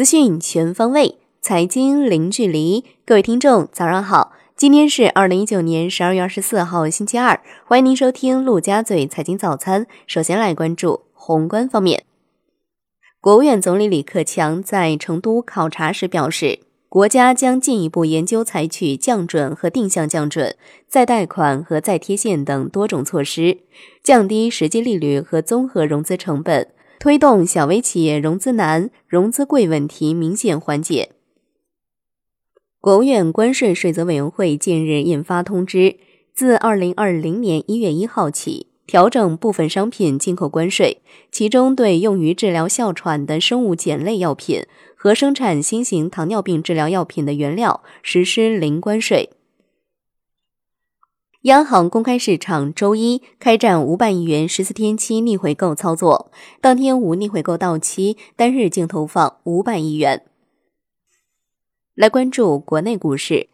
[0.00, 2.86] 资讯全方位，财经零距离。
[3.04, 4.32] 各位听众，早上好！
[4.56, 7.38] 今天是二零一九年十二月二十四号，星期二。
[7.66, 9.86] 欢迎您收听陆家嘴财经早餐。
[10.06, 12.04] 首先来关注宏观方面。
[13.20, 20.56] 国务院总理李克强在成都考察时表示，国家将进一步研究采取降准和定向降准、
[20.88, 23.58] 再贷款和再贴现等多种措施，
[24.02, 26.68] 降低实际利率和综合融资成本。
[27.00, 31.12] 推动小微企业融资难、融资贵问题明显缓解。
[32.78, 35.96] 国务院关税税则委员会近日印发通知，
[36.34, 41.00] 自二零二零年一月一号起，调整部分商品进口关税，
[41.32, 49.30] 其中对用于治疗哮喘的生物碱类药品和生产新型糖尿病治疗药品的原料实施零关税。
[51.44, 60.22] 央行公开市场周一开展五百亿元十四天期逆回购操作，当天无逆回购到期，单日净投放五百亿元。
[61.94, 63.48] 来关注国内股市，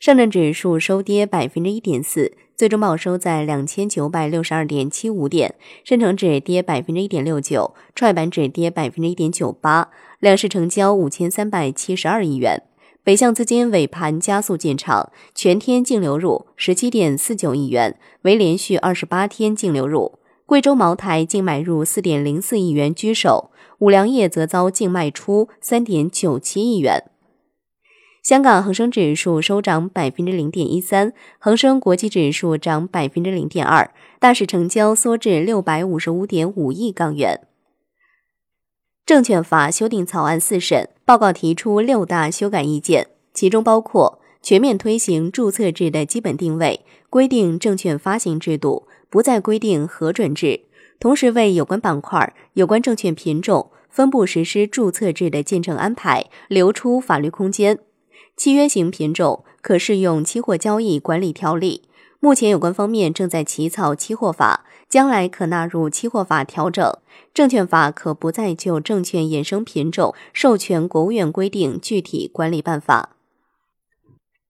[0.00, 5.52] 上证指数收跌百分之一点四，最终报收在两千九百六十二点七五点；
[5.84, 12.64] 深成指跌百分之一点六九，创业板指跌百分之一点九八，两市成交五千三百七十二亿元。
[13.04, 20.18] 北向资金尾盘加速进场，全天净流入十七点四九亿元，为连续二十八天净流入。
[20.44, 27.04] 贵州茅台净买入四点零四亿元居首，五粮液则遭净卖出三点九七亿元。
[28.22, 37.40] 香港恒生指数收涨百分之零点一三，恒生国际指数涨百分之零点二，大市成交缩至六百五十五点五亿港元。
[39.08, 50.60] 证券法修订草案四审报告提出六大修改意见，其中包括全面推行注册制的基本定位，规定证券发行制度，不再规定核准制，
[51.00, 57.78] 同时为有关板块、有关证券品种分步实施注册制的见证安排留出法律空间。
[58.36, 61.84] 契约型品种可适用期货交易管理条例，
[62.20, 64.64] 目前有关方面正在起草期货法。
[64.88, 66.90] 将来可纳入期货法调整，
[67.34, 73.10] 证券法可不再就证券衍生品种授权国务院规定具体管理办法。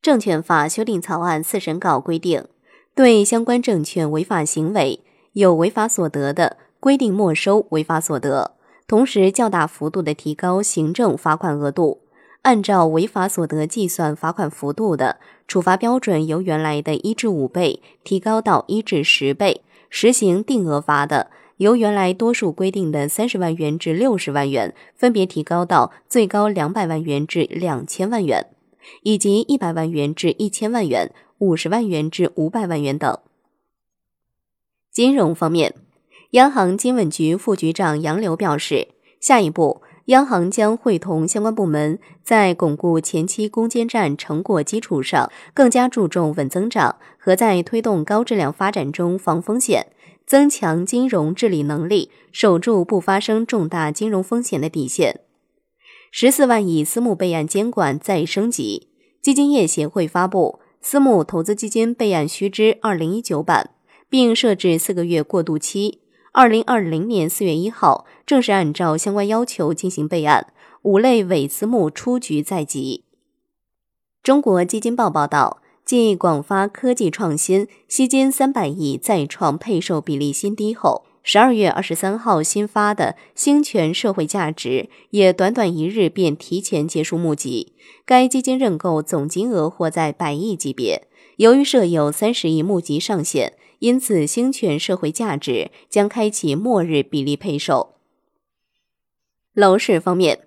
[0.00, 2.46] 证券法修订草案四审稿规定，
[2.94, 8.52] 对相关证券违法行为有违法所得的，规定没收违法所得，
[8.86, 12.01] 同时较大幅度的提高行政罚款额度。
[12.42, 19.62] 按照违法所得计算罚款幅度的，处罚标准由原来的一至五倍提高到一至十倍。
[19.88, 28.46] 实行定额罚的，由原来多数规定的三十万元至六十万元，分别提高到最高两百万元至两千万元，
[29.02, 33.18] 以及一百万元至一千万元、五十万元至五百万元等。
[34.90, 35.74] 金融方面，
[36.30, 38.88] 央行金稳局副局长杨柳表示，
[39.20, 49.86] 下一步，央行将会同相关部门在巩固前期攻坚战成果基础上，更加注重稳增长和在推动高质量发展中防风险，
[50.26, 55.20] 增强金融治理能力，守住不发生重大金融风险的底线。
[56.10, 58.88] 十四万亿私募备案监管再升级，
[59.22, 63.70] 基金业协会发布《私募投资基金备案须知（二零一九版）》，
[64.10, 66.01] 并设置四个月过渡期。
[66.34, 70.50] 二零二零年四月一号，正式按照相关要求进行备案，
[70.80, 73.04] 五类伪私募出局在即。
[74.22, 87.74] 中国基金报报道，继广发科技创新吸金三百亿再创配售比例新低后，十二月二十三号新发的兴全社会价值也短短一日便提前结束募集，
[88.06, 91.06] 该基金认购总金额或在百亿级别。
[91.36, 93.52] 由于设有三十亿募集上限。
[93.82, 97.96] 因此，兴全社会价值将开启末日比例配售。
[99.54, 100.46] 楼市方面，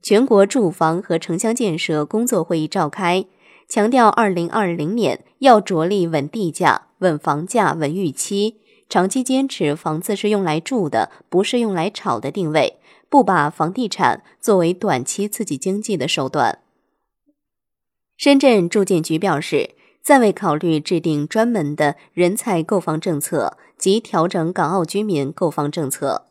[0.00, 3.26] 全国住房和城乡建设工作会议召开，
[3.68, 8.58] 强调二零二零年要着力稳地价、稳房价、稳预期，
[8.88, 16.60] 长期坚持房子是用来住的，不是用来炒的定位，不把房地产作为短期刺激经济的手段。
[18.16, 19.70] 深圳住建局表示。
[20.06, 26.26] 暂未考虑制定专门的人才购房政策及调整港澳居民购房政策。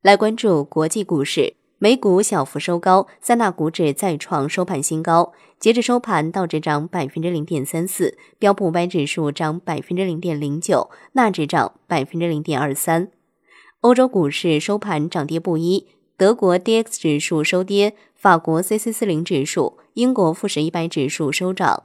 [0.00, 5.34] 来关注国际股市，美股小幅收高，三大股指再创收盘新高。
[5.58, 13.10] 截至收盘，道指涨百分之零点三四，标普五百指数涨百分之零点零九，纳指涨百分之零点二三。
[13.82, 15.86] 欧洲股市收盘涨跌不一，
[16.16, 21.82] 德国 D X 指数收跌，法国 C C 四零指数、英国富时一百指数收涨。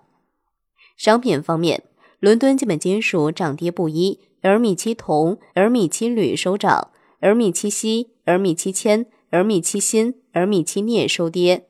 [0.96, 1.84] 商品方面，
[2.20, 11.68] 伦敦基本金属涨跌不一，而米七铜、而米七铝收涨，而米七锡、而米七铅、而米七锌、而米七镍收跌。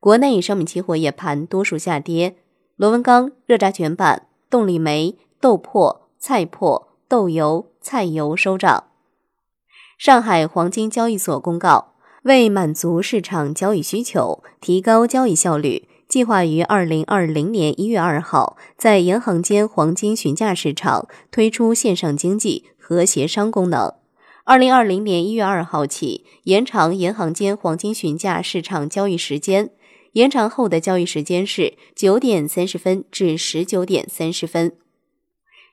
[0.00, 2.36] 国内商品期货夜盘多数下跌，
[2.76, 8.84] 螺纹钢、热轧卷板、动力煤、豆粕、菜粕、豆油、菜油收涨。
[9.98, 23.92] 上海黄金交易所公告，为满足市场交易需求，提高交易效率，计划于二零二零年一月二号在银行间黄金询价市场推出线上经济和协商功能。
[24.44, 29.68] 二零二零年一月二号起，延长银行间黄金询价市场交易时间。
[30.12, 34.72] 延长后的交易时间是九点三十分至十九点三十分。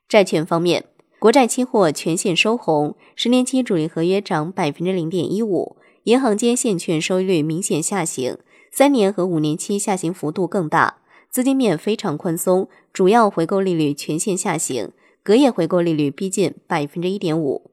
[0.10, 0.84] 债券方面，
[1.18, 8.38] 国债期货全线收红，十年期主力合约涨百分之零点一五，银行间现券收益率明显下行，
[8.76, 10.98] 三年和五年期下行幅度更大，
[11.30, 14.92] 资金面非常宽松，主要回购利率全线下行，
[15.24, 17.72] 隔夜回购利率逼近百分之一点五。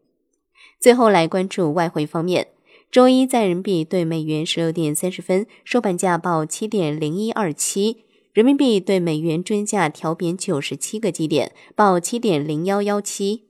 [0.79, 2.47] 最后来关注外汇方面，
[2.89, 13.49] 周一在人民币对美元十六点三十分收盘价报七点零一二七，人民币对美元均价调贬九十七个基点，报七点零幺幺七。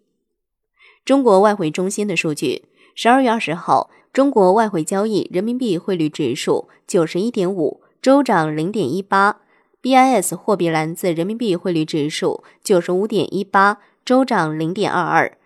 [1.04, 2.64] 中国外汇中心的数据，
[2.94, 9.40] 十二月二十号，中国外汇交易人民币汇率指数九十一点五，周涨零点一八
[9.80, 15.38] ；BIS 货币篮子人民币汇率指数九十五点一八，周涨零点二二。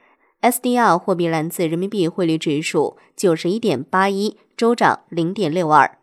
[0.43, 5.99] SDR 货币篮子人民币汇率指数九十一点八一，周涨零点六二。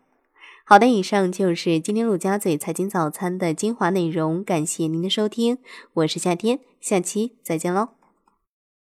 [0.64, 5.58] 好的，以上就是今天陆家嘴财经早餐的精华内容，感谢您的收听，
[5.92, 7.90] 我是夏天，下期再见喽。